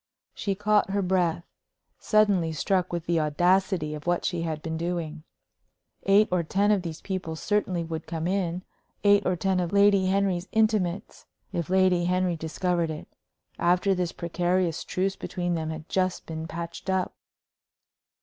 [0.33, 1.43] She caught her breath
[1.99, 5.21] suddenly struck with the audacity of what she had been doing.
[6.07, 8.63] Eight or ten of these people certainly would come in
[9.03, 13.07] eight or ten of Lady Henry's "intimates." If Lady Henry discovered it
[13.59, 17.13] after this precarious truce between them had just been patched up!